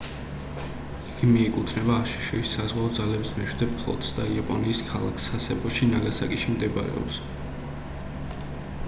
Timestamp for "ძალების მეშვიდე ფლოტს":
2.99-4.09